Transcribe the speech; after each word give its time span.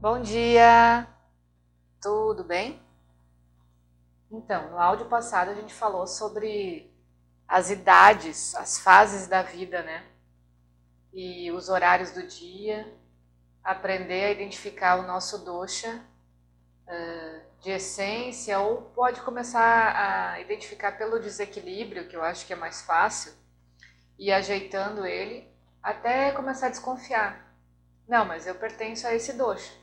Bom 0.00 0.22
dia! 0.22 1.06
Tudo 2.00 2.42
bem? 2.42 2.80
Então, 4.30 4.70
no 4.70 4.78
áudio 4.78 5.04
passado 5.10 5.50
a 5.50 5.54
gente 5.54 5.74
falou 5.74 6.06
sobre 6.06 6.90
as 7.46 7.68
idades, 7.68 8.54
as 8.54 8.78
fases 8.78 9.26
da 9.26 9.42
vida, 9.42 9.82
né? 9.82 10.06
E 11.12 11.52
os 11.52 11.68
horários 11.68 12.12
do 12.12 12.26
dia, 12.26 12.90
aprender 13.62 14.24
a 14.24 14.30
identificar 14.30 14.96
o 14.96 15.06
nosso 15.06 15.44
dosha 15.44 16.02
uh, 16.86 17.60
de 17.60 17.70
essência, 17.70 18.58
ou 18.58 18.80
pode 18.94 19.20
começar 19.20 19.94
a 19.94 20.40
identificar 20.40 20.92
pelo 20.92 21.20
desequilíbrio, 21.20 22.08
que 22.08 22.16
eu 22.16 22.22
acho 22.22 22.46
que 22.46 22.54
é 22.54 22.56
mais 22.56 22.80
fácil, 22.80 23.34
e 24.18 24.32
ajeitando 24.32 25.04
ele, 25.04 25.46
até 25.82 26.32
começar 26.32 26.68
a 26.68 26.70
desconfiar. 26.70 27.54
Não, 28.08 28.24
mas 28.24 28.46
eu 28.46 28.54
pertenço 28.54 29.06
a 29.06 29.14
esse 29.14 29.34
dosha. 29.34 29.79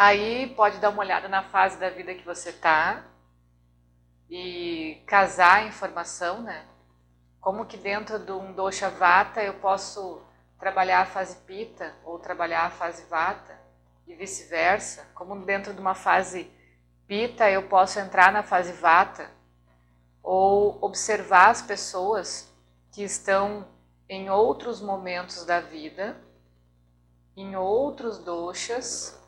Aí 0.00 0.46
pode 0.54 0.78
dar 0.78 0.90
uma 0.90 1.02
olhada 1.02 1.28
na 1.28 1.42
fase 1.42 1.76
da 1.76 1.90
vida 1.90 2.14
que 2.14 2.24
você 2.24 2.50
está 2.50 3.04
e 4.30 5.02
casar 5.04 5.56
a 5.56 5.64
informação, 5.64 6.40
né? 6.40 6.64
Como 7.40 7.66
que 7.66 7.76
dentro 7.76 8.16
de 8.16 8.30
um 8.30 8.52
dosha 8.52 8.88
vata 8.90 9.42
eu 9.42 9.54
posso 9.54 10.22
trabalhar 10.56 11.00
a 11.00 11.06
fase 11.06 11.38
pita 11.38 11.96
ou 12.04 12.16
trabalhar 12.16 12.66
a 12.66 12.70
fase 12.70 13.06
vata 13.06 13.60
e 14.06 14.14
vice-versa. 14.14 15.04
Como 15.16 15.44
dentro 15.44 15.74
de 15.74 15.80
uma 15.80 15.96
fase 15.96 16.48
pita 17.08 17.50
eu 17.50 17.64
posso 17.64 17.98
entrar 17.98 18.30
na 18.30 18.44
fase 18.44 18.70
vata 18.70 19.28
ou 20.22 20.78
observar 20.80 21.50
as 21.50 21.60
pessoas 21.60 22.48
que 22.92 23.02
estão 23.02 23.66
em 24.08 24.30
outros 24.30 24.80
momentos 24.80 25.44
da 25.44 25.58
vida, 25.58 26.16
em 27.36 27.56
outros 27.56 28.18
doshas 28.18 29.18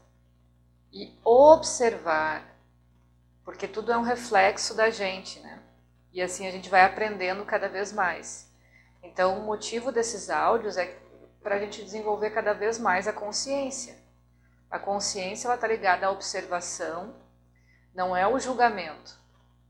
e 0.93 1.17
observar, 1.25 2.45
porque 3.45 3.69
tudo 3.69 3.93
é 3.93 3.97
um 3.97 4.03
reflexo 4.03 4.75
da 4.75 4.91
gente, 4.91 5.41
né? 5.41 5.63
E 6.13 6.21
assim 6.21 6.47
a 6.47 6.51
gente 6.51 6.69
vai 6.69 6.83
aprendendo 6.83 7.45
cada 7.45 7.69
vez 7.69 7.93
mais. 7.93 8.51
Então, 9.03 9.39
o 9.39 9.45
motivo 9.45 9.93
desses 9.93 10.29
áudios 10.29 10.77
é 10.77 10.99
para 11.43 11.55
a 11.55 11.59
gente 11.59 11.83
desenvolver 11.83 12.31
cada 12.31 12.53
vez 12.53 12.79
mais 12.79 13.09
a 13.09 13.13
consciência. 13.13 13.97
A 14.71 14.79
consciência 14.79 15.53
está 15.53 15.67
ligada 15.67 16.07
à 16.07 16.11
observação, 16.11 17.15
não 17.95 18.17
é 18.17 18.27
o 18.27 18.39
julgamento, 18.39 19.19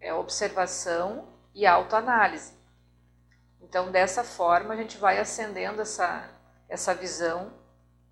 é 0.01 0.11
a 0.11 0.17
observação 0.17 1.29
e 1.55 1.67
autoanálise. 1.67 2.55
Então, 3.61 3.91
dessa 3.91 4.25
forma, 4.25 4.75
a 4.75 4.77
gente 4.77 4.99
vai 4.99 5.19
acendendo 5.19 5.81
essa, 5.81 6.29
essa 6.69 6.95
visão 6.95 7.53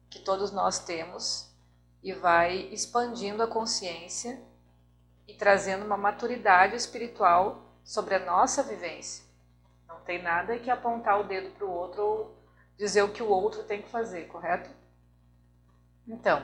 que 0.08 0.20
todos 0.20 0.52
nós 0.52 0.78
temos 0.78 1.47
e 2.02 2.12
vai 2.12 2.68
expandindo 2.72 3.42
a 3.42 3.46
consciência 3.46 4.40
e 5.26 5.34
trazendo 5.34 5.84
uma 5.84 5.96
maturidade 5.96 6.76
espiritual 6.76 7.62
sobre 7.84 8.14
a 8.14 8.24
nossa 8.24 8.62
vivência. 8.62 9.24
Não 9.86 10.00
tem 10.00 10.22
nada 10.22 10.58
que 10.58 10.70
apontar 10.70 11.20
o 11.20 11.24
dedo 11.24 11.50
para 11.50 11.66
o 11.66 11.70
outro 11.70 12.02
ou 12.02 12.36
dizer 12.76 13.02
o 13.02 13.12
que 13.12 13.22
o 13.22 13.28
outro 13.28 13.64
tem 13.64 13.82
que 13.82 13.88
fazer, 13.88 14.28
correto? 14.28 14.70
Então, 16.06 16.42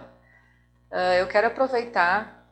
eu 1.18 1.26
quero 1.28 1.46
aproveitar, 1.46 2.46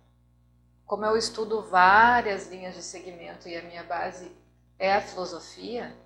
como 0.87 1.05
eu 1.05 1.17
estudo 1.17 1.63
várias 1.63 2.49
linhas 2.49 2.75
de 2.75 2.83
segmento 2.83 3.49
e 3.49 3.57
a 3.57 3.63
minha 3.63 3.83
base 3.83 4.31
é 4.79 4.95
a 4.95 5.01
filosofia, 5.01 5.97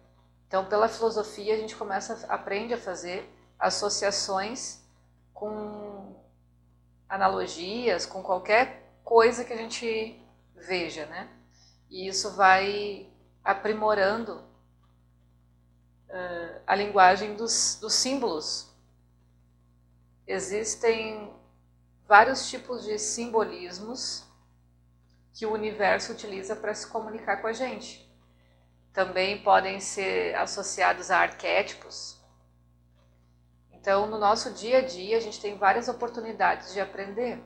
então 0.46 0.64
pela 0.66 0.88
filosofia 0.88 1.54
a 1.54 1.58
gente 1.58 1.76
começa, 1.76 2.26
aprende 2.28 2.74
a 2.74 2.78
fazer 2.78 3.28
associações 3.58 4.82
com 5.32 6.14
analogias 7.08 8.06
com 8.06 8.22
qualquer 8.22 8.98
coisa 9.04 9.44
que 9.44 9.52
a 9.52 9.56
gente 9.56 10.20
veja, 10.54 11.06
né? 11.06 11.28
E 11.88 12.08
isso 12.08 12.34
vai 12.34 13.08
aprimorando 13.44 14.42
uh, 16.08 16.60
a 16.66 16.74
linguagem 16.74 17.34
dos, 17.34 17.78
dos 17.80 17.94
símbolos. 17.94 18.68
Existem 20.26 21.32
vários 22.06 22.48
tipos 22.48 22.84
de 22.84 22.98
simbolismos 22.98 24.24
que 25.32 25.46
o 25.46 25.52
universo 25.52 26.12
utiliza 26.12 26.56
para 26.56 26.74
se 26.74 26.86
comunicar 26.86 27.36
com 27.40 27.46
a 27.46 27.52
gente. 27.52 28.06
Também 28.92 29.42
podem 29.42 29.78
ser 29.78 30.34
associados 30.36 31.10
a 31.10 31.18
arquétipos, 31.18 32.15
então, 33.86 34.08
no 34.08 34.18
nosso 34.18 34.52
dia 34.52 34.78
a 34.78 34.80
dia, 34.80 35.16
a 35.16 35.20
gente 35.20 35.40
tem 35.40 35.56
várias 35.56 35.86
oportunidades 35.86 36.72
de 36.72 36.80
aprender. 36.80 37.40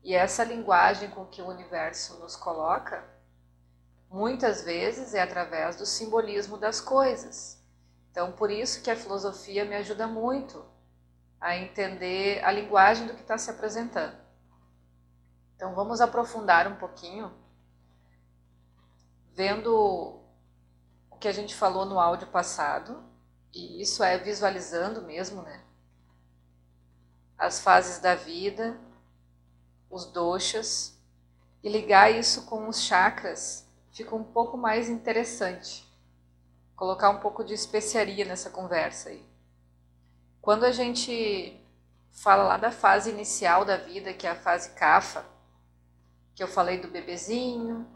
E 0.00 0.14
essa 0.14 0.44
linguagem 0.44 1.10
com 1.10 1.26
que 1.26 1.42
o 1.42 1.48
universo 1.48 2.20
nos 2.20 2.36
coloca, 2.36 3.04
muitas 4.08 4.62
vezes 4.62 5.12
é 5.12 5.20
através 5.20 5.74
do 5.74 5.84
simbolismo 5.84 6.56
das 6.56 6.80
coisas. 6.80 7.60
Então, 8.12 8.30
por 8.30 8.48
isso 8.48 8.80
que 8.80 8.92
a 8.92 8.96
filosofia 8.96 9.64
me 9.64 9.74
ajuda 9.74 10.06
muito 10.06 10.64
a 11.40 11.56
entender 11.56 12.44
a 12.44 12.52
linguagem 12.52 13.08
do 13.08 13.14
que 13.14 13.22
está 13.22 13.36
se 13.36 13.50
apresentando. 13.50 14.16
Então, 15.56 15.74
vamos 15.74 16.00
aprofundar 16.00 16.68
um 16.68 16.76
pouquinho, 16.76 17.34
vendo 19.32 20.22
o 21.10 21.16
que 21.16 21.26
a 21.26 21.32
gente 21.32 21.56
falou 21.56 21.84
no 21.84 21.98
áudio 21.98 22.28
passado 22.28 23.09
e 23.52 23.82
isso 23.82 24.02
é 24.02 24.16
visualizando 24.18 25.02
mesmo, 25.02 25.42
né? 25.42 25.62
As 27.36 27.60
fases 27.60 27.98
da 27.98 28.14
vida, 28.14 28.78
os 29.90 30.06
doshas, 30.06 30.98
e 31.62 31.68
ligar 31.68 32.10
isso 32.10 32.46
com 32.46 32.68
os 32.68 32.80
chakras 32.80 33.66
fica 33.90 34.14
um 34.14 34.24
pouco 34.24 34.56
mais 34.56 34.88
interessante. 34.88 35.86
Colocar 36.76 37.10
um 37.10 37.18
pouco 37.18 37.44
de 37.44 37.52
especiaria 37.52 38.24
nessa 38.24 38.50
conversa 38.50 39.10
aí. 39.10 39.24
Quando 40.40 40.64
a 40.64 40.72
gente 40.72 41.60
fala 42.10 42.44
lá 42.44 42.56
da 42.56 42.70
fase 42.70 43.10
inicial 43.10 43.64
da 43.64 43.76
vida, 43.76 44.14
que 44.14 44.26
é 44.26 44.30
a 44.30 44.34
fase 44.34 44.70
kafa, 44.70 45.24
que 46.34 46.42
eu 46.42 46.48
falei 46.48 46.78
do 46.78 46.88
bebezinho, 46.88 47.86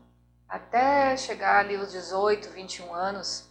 até 0.47 1.17
chegar 1.17 1.61
ali 1.61 1.77
aos 1.77 1.93
18, 1.93 2.51
21 2.51 2.93
anos, 2.93 3.49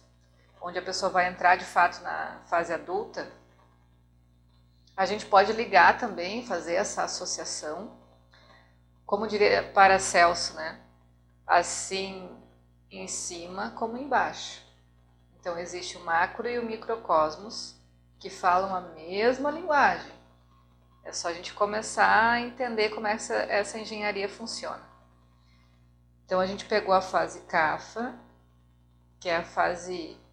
onde 0.64 0.78
a 0.78 0.82
pessoa 0.82 1.12
vai 1.12 1.28
entrar 1.28 1.56
de 1.56 1.64
fato 1.64 2.02
na 2.02 2.40
fase 2.46 2.72
adulta, 2.72 3.30
a 4.96 5.04
gente 5.04 5.26
pode 5.26 5.52
ligar 5.52 5.98
também, 5.98 6.46
fazer 6.46 6.74
essa 6.74 7.04
associação, 7.04 7.94
como 9.04 9.28
diria 9.28 9.70
Paracelso, 9.74 10.54
né? 10.54 10.80
Assim 11.46 12.34
em 12.90 13.06
cima 13.06 13.72
como 13.72 13.98
embaixo. 13.98 14.62
Então 15.38 15.58
existe 15.58 15.98
o 15.98 16.04
macro 16.04 16.48
e 16.48 16.58
o 16.58 16.64
microcosmos 16.64 17.76
que 18.18 18.30
falam 18.30 18.74
a 18.74 18.80
mesma 18.80 19.50
linguagem. 19.50 20.12
É 21.04 21.12
só 21.12 21.28
a 21.28 21.34
gente 21.34 21.52
começar 21.52 22.30
a 22.30 22.40
entender 22.40 22.88
como 22.88 23.06
essa, 23.06 23.34
essa 23.34 23.78
engenharia 23.78 24.30
funciona. 24.30 24.82
Então 26.24 26.40
a 26.40 26.46
gente 26.46 26.64
pegou 26.64 26.94
a 26.94 27.02
fase 27.02 27.40
CAFA, 27.40 28.14
que 29.20 29.28
é 29.28 29.36
a 29.36 29.44
fase 29.44 30.23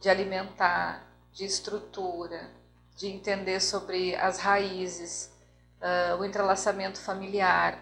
de 0.00 0.08
alimentar, 0.08 1.04
de 1.32 1.44
estrutura, 1.44 2.50
de 2.96 3.06
entender 3.08 3.60
sobre 3.60 4.14
as 4.16 4.38
raízes, 4.38 5.32
uh, 5.80 6.16
o 6.20 6.24
entrelaçamento 6.24 7.00
familiar. 7.00 7.78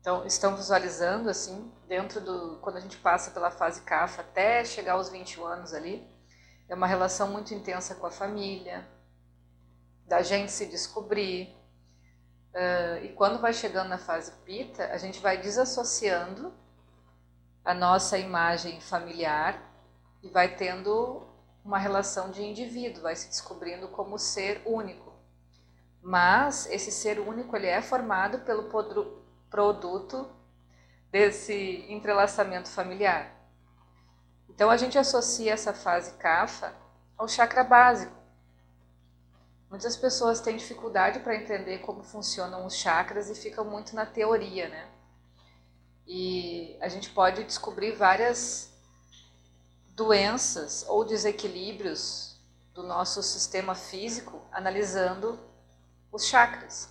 Então, 0.00 0.24
estão 0.26 0.54
visualizando 0.54 1.28
assim, 1.28 1.72
dentro 1.88 2.20
do. 2.20 2.58
quando 2.60 2.76
a 2.76 2.80
gente 2.80 2.96
passa 2.98 3.30
pela 3.30 3.50
fase 3.50 3.82
CAFA 3.82 4.22
até 4.22 4.64
chegar 4.64 4.92
aos 4.92 5.08
21 5.08 5.44
anos 5.44 5.72
ali, 5.72 6.06
é 6.68 6.74
uma 6.74 6.86
relação 6.86 7.28
muito 7.28 7.54
intensa 7.54 7.94
com 7.94 8.06
a 8.06 8.10
família, 8.10 8.86
da 10.06 10.22
gente 10.22 10.52
se 10.52 10.66
descobrir. 10.66 11.54
Uh, 12.54 13.04
e 13.04 13.08
quando 13.10 13.38
vai 13.38 13.52
chegando 13.52 13.88
na 13.88 13.98
fase 13.98 14.32
PITA, 14.44 14.86
a 14.86 14.96
gente 14.96 15.20
vai 15.20 15.36
desassociando 15.36 16.54
a 17.64 17.74
nossa 17.74 18.16
imagem 18.16 18.80
familiar 18.80 19.60
e 20.22 20.28
vai 20.28 20.54
tendo 20.56 21.26
uma 21.64 21.78
relação 21.78 22.30
de 22.30 22.42
indivíduo, 22.42 23.02
vai 23.02 23.16
se 23.16 23.28
descobrindo 23.28 23.88
como 23.88 24.18
ser 24.18 24.62
único. 24.64 25.12
Mas 26.00 26.66
esse 26.66 26.92
ser 26.92 27.18
único 27.18 27.56
ele 27.56 27.66
é 27.66 27.82
formado 27.82 28.38
pelo 28.40 28.70
produto 29.50 30.30
desse 31.10 31.84
entrelaçamento 31.88 32.68
familiar. 32.68 33.34
Então 34.48 34.70
a 34.70 34.76
gente 34.76 34.96
associa 34.96 35.52
essa 35.52 35.74
fase 35.74 36.12
kafa 36.12 36.72
ao 37.18 37.26
chakra 37.26 37.64
básico. 37.64 38.14
Muitas 39.68 39.96
pessoas 39.96 40.40
têm 40.40 40.56
dificuldade 40.56 41.18
para 41.20 41.34
entender 41.34 41.78
como 41.78 42.02
funcionam 42.04 42.64
os 42.64 42.76
chakras 42.76 43.28
e 43.28 43.34
ficam 43.34 43.64
muito 43.64 43.96
na 43.96 44.06
teoria, 44.06 44.68
né? 44.68 44.88
E 46.06 46.78
a 46.80 46.88
gente 46.88 47.10
pode 47.10 47.42
descobrir 47.42 47.92
várias 47.92 48.72
doenças 49.96 50.84
ou 50.86 51.04
desequilíbrios 51.04 52.38
do 52.74 52.82
nosso 52.82 53.22
sistema 53.22 53.74
físico, 53.74 54.42
analisando 54.52 55.40
os 56.12 56.26
chakras. 56.26 56.90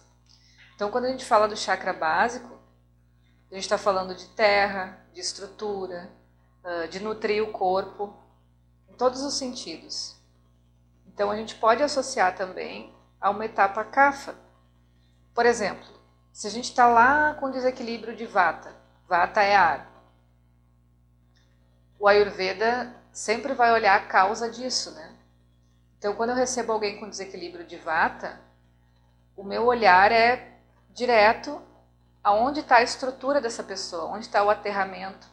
Então, 0.74 0.90
quando 0.90 1.06
a 1.06 1.10
gente 1.10 1.24
fala 1.24 1.48
do 1.48 1.56
chakra 1.56 1.94
básico, 1.94 2.60
a 3.52 3.54
gente 3.54 3.64
está 3.64 3.78
falando 3.78 4.16
de 4.16 4.28
terra, 4.30 5.00
de 5.14 5.22
estrutura, 5.22 6.10
de 6.90 7.00
nutrir 7.00 7.44
o 7.44 7.52
corpo, 7.52 8.18
em 8.90 8.94
todos 8.96 9.22
os 9.22 9.36
sentidos. 9.36 10.16
Então, 11.06 11.30
a 11.30 11.36
gente 11.36 11.56
pode 11.56 11.84
associar 11.84 12.36
também 12.36 12.92
a 13.22 13.30
uma 13.30 13.46
etapa 13.46 13.84
kafa. 13.84 14.36
Por 15.34 15.46
exemplo, 15.46 15.88
se 16.34 16.48
a 16.48 16.50
gente 16.50 16.72
está 16.72 16.88
lá 16.88 17.36
com 17.36 17.52
desequilíbrio 17.52 18.16
de 18.16 18.26
vata, 18.26 18.76
vata 19.08 19.44
é 19.44 19.56
ar. 19.56 19.95
O 22.00 22.08
Ayurveda 22.08 22.96
sempre 23.12 23.54
vai 23.54 23.72
olhar 23.72 23.96
a 23.96 24.06
causa 24.06 24.50
disso, 24.50 24.92
né? 24.92 25.16
Então, 25.98 26.14
quando 26.16 26.32
eu 26.32 26.36
recebo 26.36 26.72
alguém 26.74 27.00
com 27.00 27.10
desequilíbrio 27.10 27.66
de 27.66 27.78
vata, 27.78 28.40
o 29.36 29.44
meu 29.44 29.66
olhar 29.66 30.12
é 30.12 30.60
direto 30.90 31.62
aonde 32.24 32.60
está 32.60 32.78
a 32.78 32.84
estrutura 32.84 33.40
dessa 33.40 33.64
pessoa, 33.64 34.12
onde 34.12 34.26
está 34.26 34.44
o 34.44 34.50
aterramento. 34.50 35.28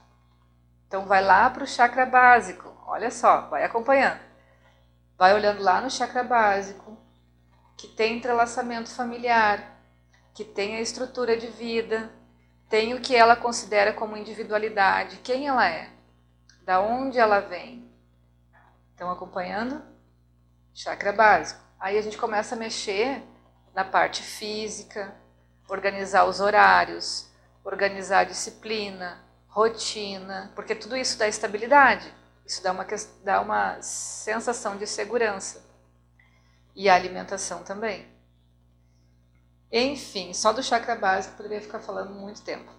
Então, 0.87 1.06
vai 1.06 1.23
lá 1.23 1.50
para 1.50 1.64
o 1.64 1.67
chakra 1.67 2.06
básico. 2.06 2.73
Olha 2.87 3.11
só, 3.11 3.49
vai 3.49 3.64
acompanhando. 3.64 4.20
Vai 5.19 5.35
olhando 5.35 5.62
lá 5.62 5.81
no 5.81 5.91
chakra 5.91 6.23
básico, 6.23 6.97
que 7.76 7.88
tem 7.88 8.19
entrelaçamento 8.19 8.91
familiar, 8.91 9.79
que 10.35 10.44
tem 10.44 10.76
a 10.76 10.81
estrutura 10.81 11.37
de 11.37 11.49
vida, 11.49 12.11
tem 12.69 12.94
o 12.94 13.00
que 13.00 13.14
ela 13.14 13.37
considera 13.37 13.93
como 13.93 14.17
individualidade, 14.17 15.19
quem 15.19 15.47
ela 15.47 15.69
é, 15.69 15.92
da 16.73 16.81
onde 16.81 17.19
ela 17.19 17.39
vem. 17.39 17.87
Estão 18.93 19.11
acompanhando? 19.11 19.83
Chakra 20.73 21.13
básico. 21.13 21.61
Aí 21.79 21.99
a 21.99 22.01
gente 22.01 22.17
começa 22.17 22.55
a 22.55 22.59
mexer 22.59 23.23
na 23.75 23.85
parte 23.85 24.23
física, 24.23 25.15
organizar 25.69 26.25
os 26.25 26.41
horários, 26.41 27.29
organizar 27.63 28.21
a 28.21 28.25
disciplina, 28.25 29.23
rotina, 29.49 30.51
porque 30.55 30.75
tudo 30.75 30.97
isso 30.97 31.19
dá 31.19 31.29
estabilidade, 31.29 32.11
isso 32.47 32.63
dá 32.63 32.73
uma, 32.73 32.87
dá 33.23 33.41
uma 33.43 33.83
sensação 33.83 34.79
de 34.79 34.87
segurança. 34.87 35.63
E 36.75 36.89
a 36.89 36.95
alimentação 36.95 37.63
também. 37.65 38.09
Enfim, 39.71 40.33
só 40.33 40.55
do 40.55 40.63
chakra 40.63 40.97
básico 40.97 41.37
poderia 41.37 41.61
ficar 41.61 41.81
falando 41.81 42.15
muito 42.15 42.41
tempo. 42.41 42.73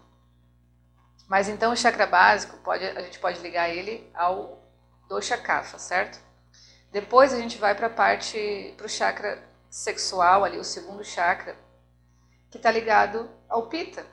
Mas 1.27 1.47
então 1.47 1.71
o 1.71 1.77
chakra 1.77 2.05
básico, 2.05 2.57
pode, 2.57 2.85
a 2.85 3.01
gente 3.01 3.19
pode 3.19 3.39
ligar 3.39 3.69
ele 3.69 4.09
ao 4.13 4.61
dosha 5.07 5.37
kapha, 5.37 5.77
certo? 5.77 6.19
Depois 6.91 7.33
a 7.33 7.39
gente 7.39 7.57
vai 7.57 7.73
para 7.73 7.87
a 7.87 7.89
parte, 7.89 8.73
para 8.77 8.85
o 8.85 8.89
chakra 8.89 9.41
sexual 9.69 10.43
ali, 10.43 10.57
o 10.57 10.63
segundo 10.63 11.03
chakra, 11.03 11.55
que 12.51 12.57
está 12.57 12.69
ligado 12.69 13.29
ao 13.49 13.67
pita. 13.67 14.05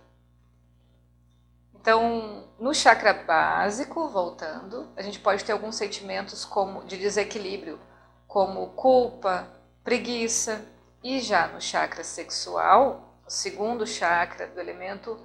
Então, 1.74 2.48
no 2.58 2.74
chakra 2.74 3.12
básico, 3.12 4.08
voltando, 4.08 4.90
a 4.96 5.02
gente 5.02 5.18
pode 5.18 5.44
ter 5.44 5.52
alguns 5.52 5.76
sentimentos 5.76 6.44
como 6.44 6.84
de 6.84 6.98
desequilíbrio, 6.98 7.78
como 8.26 8.68
culpa, 8.68 9.48
preguiça, 9.82 10.64
e 11.02 11.20
já 11.20 11.48
no 11.48 11.60
chakra 11.60 12.04
sexual, 12.04 13.18
o 13.26 13.30
segundo 13.30 13.86
chakra 13.86 14.46
do 14.46 14.60
elemento 14.60 15.18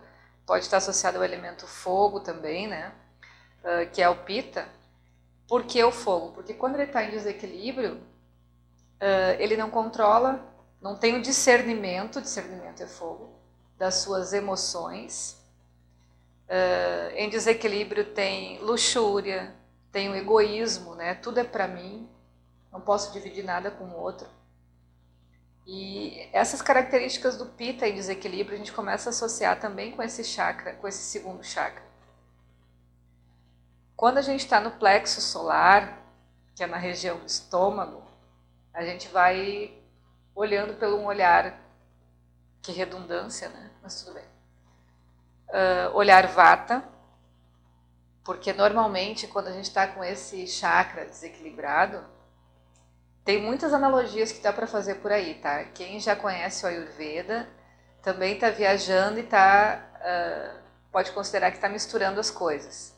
pode 0.45 0.65
estar 0.65 0.77
associado 0.77 1.17
ao 1.17 1.23
elemento 1.23 1.65
fogo 1.65 2.19
também, 2.19 2.67
né? 2.67 2.93
Uh, 3.63 3.89
que 3.91 4.01
é 4.01 4.07
o 4.07 4.15
pita. 4.15 4.67
Por 5.47 5.63
que 5.63 5.83
o 5.83 5.91
fogo? 5.91 6.31
Porque 6.33 6.53
quando 6.53 6.75
ele 6.75 6.83
está 6.83 7.03
em 7.03 7.11
desequilíbrio, 7.11 7.95
uh, 7.95 9.39
ele 9.39 9.57
não 9.57 9.69
controla, 9.69 10.43
não 10.81 10.95
tem 10.95 11.15
o 11.15 11.21
discernimento, 11.21 12.21
discernimento 12.21 12.81
é 12.81 12.87
fogo, 12.87 13.33
das 13.77 13.95
suas 13.95 14.33
emoções. 14.33 15.37
Uh, 16.47 17.15
em 17.15 17.29
desequilíbrio 17.29 18.13
tem 18.13 18.59
luxúria, 18.59 19.55
tem 19.91 20.09
o 20.09 20.15
egoísmo, 20.15 20.93
né? 20.93 21.15
Tudo 21.15 21.39
é 21.39 21.43
para 21.43 21.67
mim, 21.67 22.07
não 22.71 22.81
posso 22.81 23.11
dividir 23.13 23.43
nada 23.43 23.71
com 23.71 23.85
o 23.85 23.97
outro. 23.97 24.27
E 25.65 26.29
essas 26.31 26.61
características 26.61 27.37
do 27.37 27.47
pita 27.47 27.87
em 27.87 27.95
desequilíbrio 27.95 28.55
a 28.55 28.57
gente 28.57 28.71
começa 28.71 29.09
a 29.09 29.11
associar 29.11 29.59
também 29.59 29.91
com 29.91 30.03
esse 30.03 30.23
chakra, 30.23 30.73
com 30.73 30.87
esse 30.87 30.99
segundo 30.99 31.43
chakra. 31.43 31.83
Quando 33.95 34.19
a 34.19 34.21
gente 34.21 34.41
está 34.41 34.59
no 34.59 34.71
plexo 34.71 35.21
solar, 35.21 35.97
que 36.53 36.63
é 36.63 36.67
na 36.67 36.77
região 36.77 37.17
do 37.17 37.25
estômago, 37.25 38.03
a 38.73 38.83
gente 38.83 39.07
vai 39.07 39.73
olhando 40.35 40.75
pelo 40.75 40.97
um 40.97 41.05
olhar, 41.05 41.57
que 42.61 42.71
redundância, 42.71 43.49
né? 43.49 43.71
Mas 43.81 44.03
tudo 44.03 44.13
bem. 44.13 44.25
Uh, 45.47 45.95
olhar 45.95 46.27
vata, 46.27 46.83
porque 48.23 48.51
normalmente 48.51 49.27
quando 49.27 49.47
a 49.47 49.51
gente 49.51 49.65
está 49.65 49.87
com 49.87 50.03
esse 50.03 50.45
chakra 50.45 51.05
desequilibrado, 51.05 52.03
tem 53.25 53.41
muitas 53.41 53.73
analogias 53.73 54.31
que 54.31 54.39
dá 54.39 54.53
para 54.53 54.67
fazer 54.67 54.95
por 54.95 55.11
aí, 55.11 55.33
tá? 55.33 55.63
Quem 55.65 55.99
já 55.99 56.15
conhece 56.15 56.63
o 56.63 56.69
Ayurveda 56.69 57.49
também 58.03 58.35
está 58.35 58.51
viajando 58.51 59.19
e 59.19 59.23
tá, 59.23 59.83
uh, 59.95 60.59
pode 60.91 61.11
considerar 61.11 61.49
que 61.49 61.57
está 61.57 61.67
misturando 61.67 62.19
as 62.19 62.29
coisas. 62.29 62.95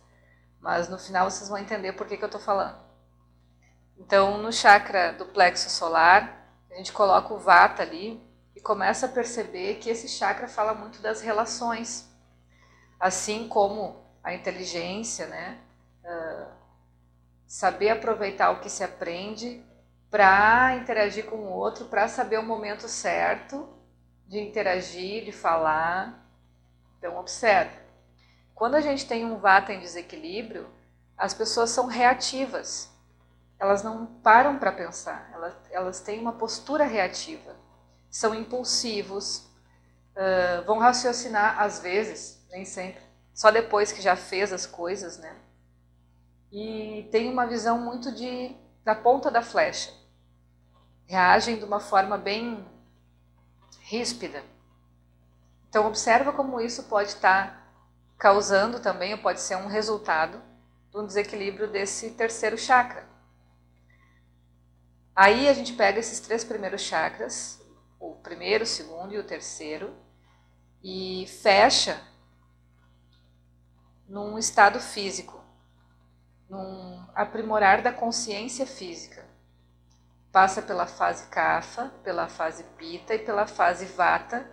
Mas 0.60 0.90
no 0.90 1.00
final 1.00 1.32
vocês 1.32 1.48
vão 1.48 1.58
entender 1.58 1.94
por 1.94 2.06
que, 2.06 2.18
que 2.18 2.24
eu 2.24 2.28
estou 2.28 2.42
falando. 2.42 2.78
Então, 3.98 4.38
no 4.38 4.52
chakra 4.52 5.14
do 5.14 5.26
plexo 5.28 5.70
solar, 5.70 6.46
a 6.70 6.76
gente 6.76 6.92
coloca 6.92 7.34
o 7.34 7.40
Vata 7.40 7.82
ali 7.82 8.22
e 8.54 8.60
começa 8.60 9.06
a 9.06 9.10
perceber 9.10 9.76
que 9.76 9.90
esse 9.90 10.10
chakra 10.10 10.50
fala 10.50 10.74
muito 10.74 11.02
das 11.02 11.22
relações. 11.22 12.06
Assim 13.00 13.48
como 13.48 14.04
a 14.22 14.34
inteligência, 14.34 15.26
né? 15.28 15.58
Uh, 16.04 16.48
saber 17.46 17.92
aproveitar 17.92 18.52
o 18.52 18.60
que 18.60 18.70
se 18.70 18.84
aprende 18.84 19.66
para 20.10 20.76
interagir 20.76 21.26
com 21.26 21.38
o 21.38 21.52
outro, 21.52 21.86
para 21.86 22.08
saber 22.08 22.40
o 22.40 22.44
momento 22.44 22.88
certo 22.88 23.68
de 24.28 24.40
interagir, 24.40 25.26
de 25.26 25.32
falar. 25.32 26.26
Então, 26.98 27.18
observe. 27.18 27.78
Quando 28.54 28.76
a 28.76 28.82
gente 28.82 29.08
tem 29.08 29.26
um 29.26 29.38
vata 29.38 29.74
em 29.74 29.80
desequilíbrio, 29.80 30.68
as 31.18 31.34
pessoas 31.34 31.70
são 31.70 31.86
reativas. 31.88 32.90
Elas 33.60 33.84
não 33.84 34.06
param 34.06 34.60
para 34.60 34.72
pensar, 34.72 35.30
elas, 35.34 35.56
elas 35.72 36.00
têm 36.00 36.20
uma 36.20 36.34
postura 36.34 36.86
reativa. 36.86 37.56
São 38.10 38.36
impulsivos, 38.36 39.48
uh, 40.16 40.64
vão 40.66 40.78
raciocinar 40.78 41.60
às 41.62 41.80
vezes, 41.80 42.46
nem 42.52 42.66
sempre, 42.66 43.02
só 43.34 43.50
depois 43.50 43.92
que 43.92 44.02
já 44.02 44.16
fez 44.16 44.54
as 44.54 44.66
coisas, 44.66 45.18
né? 45.18 45.36
E 46.52 47.08
tem 47.12 47.32
uma 47.32 47.46
visão 47.46 47.80
muito 47.80 48.12
de 48.12 48.56
da 48.88 48.96
ponta 48.96 49.30
da 49.30 49.42
flecha. 49.42 49.92
Reagem 51.08 51.58
de 51.58 51.66
uma 51.66 51.82
forma 51.82 52.18
bem 52.18 52.66
ríspida. 53.82 54.42
Então 55.68 55.86
observa 55.88 56.32
como 56.32 56.62
isso 56.62 56.84
pode 56.84 57.10
estar 57.10 57.70
causando 58.18 58.80
também, 58.80 59.12
ou 59.12 59.20
pode 59.20 59.42
ser 59.42 59.58
um 59.58 59.68
resultado 59.68 60.42
de 60.90 60.98
um 60.98 61.06
desequilíbrio 61.06 61.70
desse 61.70 62.12
terceiro 62.12 62.58
chakra. 62.58 63.06
Aí 65.14 65.50
a 65.50 65.54
gente 65.54 65.74
pega 65.74 66.00
esses 66.00 66.22
três 66.22 66.46
primeiros 66.46 66.80
chakras, 66.80 67.62
o 68.00 68.16
primeiro, 68.16 68.64
o 68.64 68.68
segundo 68.68 69.14
e 69.14 69.18
o 69.18 69.24
terceiro, 69.26 69.94
e 70.82 71.28
fecha 71.42 72.02
num 74.08 74.38
estado 74.38 74.80
físico 74.80 75.44
num 76.50 76.97
aprimorar 77.18 77.82
da 77.82 77.92
consciência 77.92 78.68
física. 78.68 79.26
Passa 80.32 80.62
pela 80.62 80.86
fase 80.86 81.26
Kapha, 81.30 81.92
pela 82.04 82.28
fase 82.28 82.64
Pita 82.78 83.16
e 83.16 83.20
pela 83.20 83.48
fase 83.48 83.86
Vata, 83.88 84.48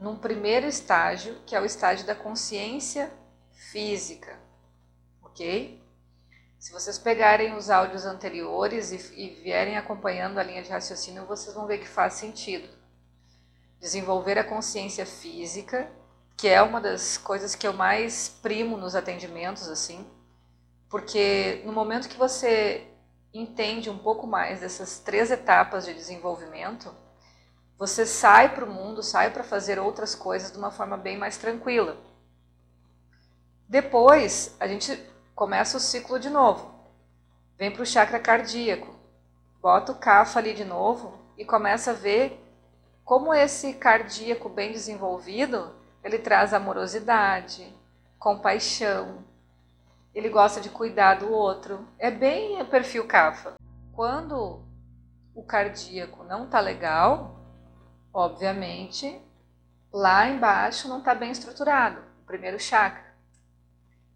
num 0.00 0.16
primeiro 0.16 0.66
estágio, 0.66 1.40
que 1.46 1.54
é 1.54 1.60
o 1.60 1.64
estágio 1.64 2.04
da 2.04 2.16
consciência 2.16 3.08
física. 3.52 4.36
Ok? 5.22 5.80
Se 6.58 6.72
vocês 6.72 6.98
pegarem 6.98 7.54
os 7.54 7.70
áudios 7.70 8.04
anteriores 8.04 8.90
e, 8.90 8.96
e 9.14 9.40
vierem 9.40 9.76
acompanhando 9.76 10.38
a 10.38 10.42
linha 10.42 10.62
de 10.62 10.70
raciocínio, 10.70 11.24
vocês 11.24 11.54
vão 11.54 11.68
ver 11.68 11.78
que 11.78 11.88
faz 11.88 12.14
sentido. 12.14 12.68
Desenvolver 13.78 14.36
a 14.38 14.44
consciência 14.44 15.06
física, 15.06 15.88
que 16.36 16.48
é 16.48 16.60
uma 16.60 16.80
das 16.80 17.16
coisas 17.16 17.54
que 17.54 17.64
eu 17.64 17.72
mais 17.72 18.28
primo 18.28 18.76
nos 18.76 18.96
atendimentos, 18.96 19.68
assim, 19.68 20.04
porque 20.88 21.62
no 21.64 21.72
momento 21.72 22.08
que 22.08 22.16
você 22.16 22.86
entende 23.32 23.90
um 23.90 23.98
pouco 23.98 24.26
mais 24.26 24.60
dessas 24.60 24.98
três 24.98 25.30
etapas 25.30 25.84
de 25.84 25.94
desenvolvimento, 25.94 26.94
você 27.78 28.04
sai 28.04 28.54
para 28.54 28.64
o 28.64 28.70
mundo, 28.70 29.02
sai 29.02 29.30
para 29.30 29.44
fazer 29.44 29.78
outras 29.78 30.14
coisas 30.14 30.50
de 30.50 30.58
uma 30.58 30.70
forma 30.70 30.96
bem 30.96 31.16
mais 31.16 31.36
tranquila. 31.36 31.96
Depois, 33.68 34.56
a 34.58 34.66
gente 34.66 34.96
começa 35.34 35.76
o 35.76 35.80
ciclo 35.80 36.18
de 36.18 36.30
novo. 36.30 36.74
Vem 37.56 37.70
para 37.70 37.82
o 37.82 37.86
chakra 37.86 38.18
cardíaco. 38.18 38.94
Bota 39.60 39.92
o 39.92 39.96
kafa 39.96 40.38
ali 40.38 40.54
de 40.54 40.64
novo 40.64 41.18
e 41.36 41.44
começa 41.44 41.90
a 41.90 41.94
ver 41.94 42.44
como 43.04 43.32
esse 43.32 43.72
cardíaco 43.72 44.50
bem 44.50 44.70
desenvolvido, 44.70 45.74
ele 46.04 46.18
traz 46.18 46.52
amorosidade, 46.52 47.66
compaixão, 48.18 49.24
ele 50.14 50.28
gosta 50.28 50.60
de 50.60 50.70
cuidar 50.70 51.14
do 51.14 51.30
outro. 51.30 51.86
É 51.98 52.10
bem 52.10 52.60
o 52.60 52.66
perfil 52.66 53.06
CAFA. 53.06 53.54
Quando 53.92 54.64
o 55.34 55.42
cardíaco 55.42 56.24
não 56.24 56.44
está 56.44 56.60
legal, 56.60 57.40
obviamente, 58.12 59.20
lá 59.92 60.28
embaixo 60.28 60.88
não 60.88 60.98
está 60.98 61.14
bem 61.14 61.30
estruturado, 61.30 62.00
o 62.22 62.26
primeiro 62.26 62.58
chakra. 62.58 63.08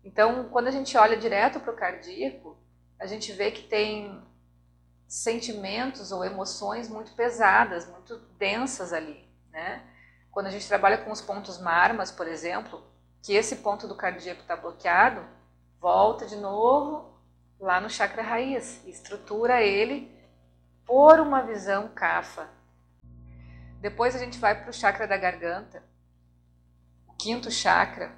Então, 0.04 0.48
quando 0.50 0.66
a 0.66 0.70
gente 0.70 0.96
olha 0.96 1.16
direto 1.16 1.60
para 1.60 1.72
o 1.72 1.76
cardíaco, 1.76 2.58
a 2.98 3.06
gente 3.06 3.32
vê 3.32 3.50
que 3.50 3.62
tem 3.62 4.22
sentimentos 5.06 6.10
ou 6.10 6.24
emoções 6.24 6.88
muito 6.88 7.12
pesadas, 7.12 7.88
muito 7.88 8.16
densas 8.38 8.92
ali, 8.92 9.28
né? 9.50 9.82
Quando 10.30 10.46
a 10.46 10.50
gente 10.50 10.66
trabalha 10.66 10.98
com 10.98 11.12
os 11.12 11.20
pontos 11.20 11.60
marmas, 11.60 12.10
por 12.10 12.26
exemplo, 12.26 12.82
que 13.22 13.34
esse 13.34 13.56
ponto 13.56 13.86
do 13.86 13.94
cardíaco 13.94 14.40
está 14.40 14.56
bloqueado, 14.56 15.24
volta 15.82 16.24
de 16.26 16.36
novo 16.36 17.12
lá 17.58 17.80
no 17.80 17.90
chakra 17.90 18.22
raiz, 18.22 18.86
estrutura 18.86 19.60
ele 19.60 20.16
por 20.86 21.18
uma 21.18 21.42
visão 21.42 21.88
kafa. 21.88 22.48
Depois 23.80 24.14
a 24.14 24.18
gente 24.20 24.38
vai 24.38 24.60
para 24.60 24.70
o 24.70 24.72
chakra 24.72 25.08
da 25.08 25.16
garganta, 25.16 25.82
o 27.08 27.12
quinto 27.14 27.50
chakra, 27.50 28.16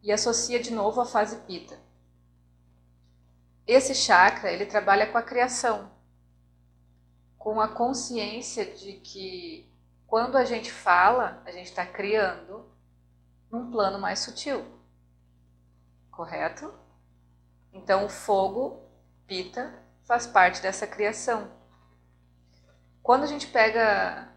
e 0.00 0.12
associa 0.12 0.62
de 0.62 0.70
novo 0.70 1.00
a 1.00 1.04
fase 1.04 1.38
pita. 1.38 1.76
Esse 3.66 3.92
chakra, 3.92 4.52
ele 4.52 4.64
trabalha 4.64 5.08
com 5.08 5.18
a 5.18 5.22
criação, 5.22 5.90
com 7.36 7.60
a 7.60 7.66
consciência 7.66 8.64
de 8.64 8.92
que 8.92 9.68
quando 10.06 10.36
a 10.36 10.44
gente 10.44 10.70
fala, 10.70 11.42
a 11.44 11.50
gente 11.50 11.66
está 11.66 11.84
criando 11.84 12.64
num 13.50 13.72
plano 13.72 13.98
mais 13.98 14.20
sutil. 14.20 14.79
Correto? 16.20 16.70
Então, 17.72 18.04
o 18.04 18.08
fogo, 18.10 18.82
pita, 19.26 19.72
faz 20.04 20.26
parte 20.26 20.60
dessa 20.60 20.86
criação. 20.86 21.50
Quando 23.02 23.22
a 23.22 23.26
gente 23.26 23.46
pega 23.46 24.30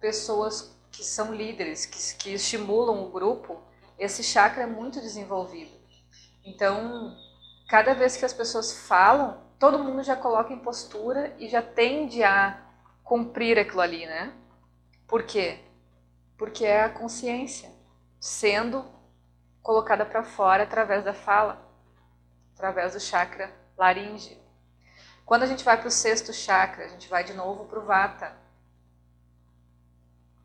pessoas 0.00 0.76
que 0.90 1.04
são 1.04 1.32
líderes, 1.32 1.86
que, 1.86 2.16
que 2.16 2.34
estimulam 2.34 3.04
o 3.04 3.10
grupo, 3.12 3.62
esse 3.96 4.24
chakra 4.24 4.64
é 4.64 4.66
muito 4.66 5.00
desenvolvido. 5.00 5.70
Então, 6.44 7.16
cada 7.68 7.94
vez 7.94 8.16
que 8.16 8.24
as 8.24 8.32
pessoas 8.32 8.72
falam, 8.88 9.40
todo 9.56 9.78
mundo 9.78 10.02
já 10.02 10.16
coloca 10.16 10.52
em 10.52 10.58
postura 10.58 11.32
e 11.38 11.48
já 11.48 11.62
tende 11.62 12.24
a 12.24 12.60
cumprir 13.04 13.56
aquilo 13.56 13.82
ali, 13.82 14.04
né? 14.04 14.34
Por 15.06 15.22
quê? 15.22 15.60
Porque 16.36 16.64
é 16.64 16.82
a 16.82 16.90
consciência 16.90 17.70
sendo 18.18 18.84
colocada 19.62 20.04
para 20.04 20.22
fora 20.22 20.62
através 20.62 21.04
da 21.04 21.14
fala, 21.14 21.60
através 22.54 22.94
do 22.94 23.00
chakra 23.00 23.52
laringe. 23.76 24.40
Quando 25.24 25.44
a 25.44 25.46
gente 25.46 25.64
vai 25.64 25.76
para 25.76 25.88
o 25.88 25.90
sexto 25.90 26.32
chakra, 26.32 26.84
a 26.84 26.88
gente 26.88 27.08
vai 27.08 27.22
de 27.24 27.32
novo 27.34 27.64
para 27.66 27.78
o 27.78 27.84
vata, 27.84 28.36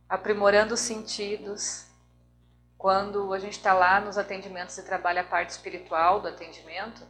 aprimorando 0.08 0.74
os 0.74 0.80
sentidos, 0.80 1.88
quando 2.78 3.34
a 3.34 3.40
gente 3.40 3.54
está 3.54 3.74
lá 3.74 4.00
nos 4.00 4.18
atendimentos 4.18 4.78
e 4.78 4.84
trabalha 4.84 5.22
a 5.22 5.26
parte 5.26 5.50
espiritual 5.50 6.22
do 6.22 6.28
atendimento, 6.28 7.06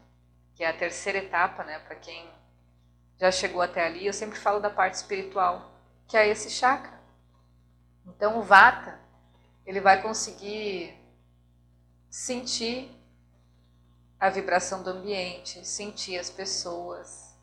que 0.56 0.64
é 0.64 0.70
a 0.70 0.78
terceira 0.78 1.18
etapa, 1.18 1.64
né, 1.66 1.80
para 1.80 1.96
quem 1.96 2.32
já 3.18 3.32
chegou 3.32 3.62
até 3.62 3.86
ali, 3.86 4.06
eu 4.06 4.14
sempre 4.14 4.40
falo 4.40 4.60
da 4.60 4.70
parte 4.70 4.94
espiritual, 4.94 5.72
que 6.08 6.16
é 6.16 6.28
esse 6.28 6.50
chakra. 6.50 6.98
Então 8.06 8.40
o 8.40 8.42
Vata, 8.42 9.00
ele 9.66 9.82
vai 9.82 10.02
conseguir 10.02 10.98
sentir 12.16 12.90
a 14.18 14.30
vibração 14.30 14.82
do 14.82 14.90
ambiente, 14.90 15.68
sentir 15.68 16.18
as 16.18 16.30
pessoas, 16.30 17.36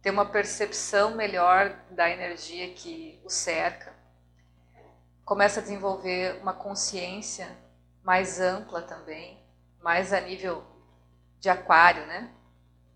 ter 0.00 0.10
uma 0.10 0.24
percepção 0.24 1.16
melhor 1.16 1.76
da 1.90 2.08
energia 2.08 2.72
que 2.74 3.20
o 3.24 3.28
cerca 3.28 3.92
começa 5.24 5.58
a 5.58 5.62
desenvolver 5.64 6.40
uma 6.40 6.54
consciência 6.54 7.58
mais 8.04 8.40
ampla 8.40 8.82
também, 8.82 9.44
mais 9.82 10.12
a 10.12 10.20
nível 10.20 10.64
de 11.40 11.50
aquário, 11.50 12.06
né? 12.06 12.32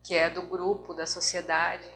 Que 0.04 0.14
é 0.14 0.30
do 0.30 0.42
grupo, 0.42 0.94
da 0.94 1.04
sociedade. 1.04 1.90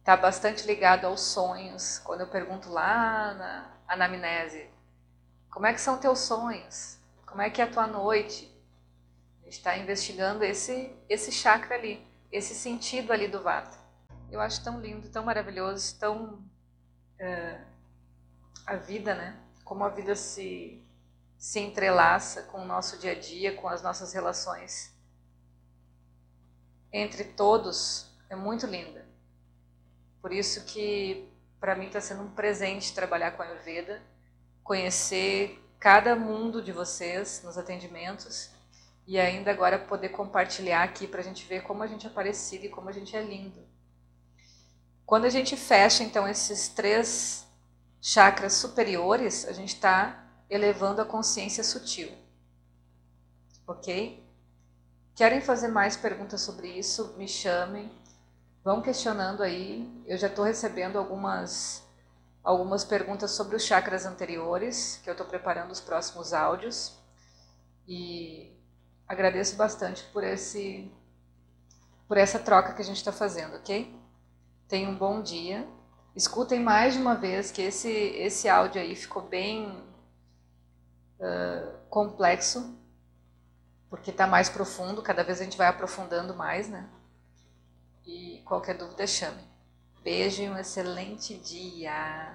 Está 0.00 0.18
bastante 0.18 0.66
ligado 0.66 1.06
aos 1.06 1.22
sonhos. 1.22 1.98
Quando 2.00 2.20
eu 2.20 2.28
pergunto 2.28 2.68
lá 2.68 3.32
na 3.32 3.74
anamnese, 3.88 4.68
como 5.50 5.64
é 5.64 5.72
que 5.72 5.80
são 5.80 5.96
teus 5.96 6.18
sonhos? 6.18 6.97
Como 7.28 7.42
é 7.42 7.50
que 7.50 7.60
é 7.60 7.64
a 7.64 7.70
tua 7.70 7.86
noite? 7.86 8.50
Está 9.44 9.76
investigando 9.76 10.44
esse, 10.44 10.94
esse 11.08 11.30
chakra 11.30 11.76
ali, 11.76 12.04
esse 12.30 12.54
sentido 12.54 13.12
ali 13.12 13.28
do 13.28 13.42
Vata. 13.42 13.78
Eu 14.30 14.40
acho 14.40 14.62
tão 14.62 14.80
lindo, 14.80 15.08
tão 15.08 15.24
maravilhoso, 15.24 15.98
tão... 15.98 16.44
É, 17.18 17.60
a 18.66 18.76
vida, 18.76 19.14
né? 19.14 19.40
Como 19.64 19.82
a 19.82 19.88
vida 19.88 20.14
se, 20.14 20.84
se 21.38 21.58
entrelaça 21.58 22.42
com 22.42 22.62
o 22.62 22.66
nosso 22.66 22.98
dia 22.98 23.12
a 23.12 23.18
dia, 23.18 23.54
com 23.54 23.68
as 23.68 23.82
nossas 23.82 24.12
relações 24.12 24.98
entre 26.92 27.24
todos, 27.24 28.06
é 28.30 28.36
muito 28.36 28.66
linda. 28.66 29.06
Por 30.20 30.32
isso 30.32 30.64
que 30.64 31.28
para 31.60 31.74
mim 31.74 31.86
está 31.86 32.00
sendo 32.00 32.22
um 32.22 32.30
presente 32.30 32.94
trabalhar 32.94 33.32
com 33.32 33.42
a 33.42 33.46
Ayurveda, 33.46 34.02
conhecer 34.62 35.62
cada 35.78 36.16
mundo 36.16 36.62
de 36.62 36.72
vocês 36.72 37.42
nos 37.44 37.56
atendimentos 37.56 38.50
e 39.06 39.18
ainda 39.18 39.50
agora 39.50 39.78
poder 39.78 40.10
compartilhar 40.10 40.82
aqui 40.82 41.06
para 41.06 41.20
a 41.20 41.24
gente 41.24 41.46
ver 41.46 41.62
como 41.62 41.82
a 41.82 41.86
gente 41.86 42.06
é 42.06 42.10
parecido 42.10 42.66
e 42.66 42.68
como 42.68 42.88
a 42.88 42.92
gente 42.92 43.16
é 43.16 43.22
lindo. 43.22 43.66
Quando 45.06 45.24
a 45.24 45.30
gente 45.30 45.56
fecha 45.56 46.02
então 46.02 46.28
esses 46.28 46.68
três 46.68 47.46
chakras 48.00 48.52
superiores, 48.52 49.46
a 49.46 49.52
gente 49.52 49.74
está 49.74 50.24
elevando 50.50 51.00
a 51.00 51.06
consciência 51.06 51.64
sutil. 51.64 52.10
Ok? 53.66 54.22
Querem 55.14 55.40
fazer 55.40 55.68
mais 55.68 55.96
perguntas 55.96 56.42
sobre 56.42 56.68
isso? 56.68 57.14
Me 57.16 57.26
chamem. 57.26 57.90
Vão 58.62 58.82
questionando 58.82 59.42
aí. 59.42 59.90
Eu 60.06 60.16
já 60.16 60.26
estou 60.26 60.44
recebendo 60.44 60.98
algumas, 60.98 61.82
algumas 62.50 62.84
perguntas 62.84 63.32
sobre 63.32 63.56
os 63.56 63.62
chakras 63.62 64.06
anteriores, 64.06 65.00
que 65.02 65.10
eu 65.10 65.12
estou 65.12 65.26
preparando 65.26 65.70
os 65.70 65.80
próximos 65.80 66.32
áudios. 66.32 66.96
E 67.86 68.52
agradeço 69.06 69.56
bastante 69.56 70.04
por, 70.12 70.22
esse, 70.22 70.90
por 72.06 72.16
essa 72.16 72.38
troca 72.38 72.74
que 72.74 72.82
a 72.82 72.84
gente 72.84 72.96
está 72.96 73.12
fazendo, 73.12 73.56
ok? 73.56 73.94
Tenham 74.68 74.92
um 74.92 74.96
bom 74.96 75.22
dia 75.22 75.66
Escutem 76.18 76.58
mais 76.58 76.94
de 76.94 77.00
uma 77.00 77.14
vez 77.14 77.52
que 77.52 77.62
esse, 77.62 77.88
esse 77.88 78.48
áudio 78.48 78.80
aí 78.80 78.96
ficou 78.96 79.22
bem 79.22 79.68
uh, 81.20 81.78
complexo, 81.88 82.76
porque 83.88 84.10
está 84.10 84.26
mais 84.26 84.48
profundo, 84.48 85.00
cada 85.00 85.22
vez 85.22 85.40
a 85.40 85.44
gente 85.44 85.56
vai 85.56 85.68
aprofundando 85.68 86.34
mais, 86.34 86.68
né? 86.68 86.88
E 88.04 88.42
qualquer 88.44 88.76
dúvida 88.76 89.06
chame. 89.06 89.40
Beijo 90.10 90.42
e 90.42 90.48
um 90.48 90.56
excelente 90.56 91.34
dia! 91.36 92.32